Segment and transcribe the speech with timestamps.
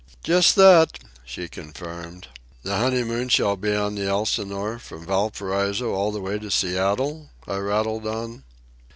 [0.23, 2.27] "Just that," she confirmed.
[2.63, 7.57] "The honeymoon shall be on the Elsinore from Valparaiso all the way to Seattle?" I
[7.57, 8.43] rattled on.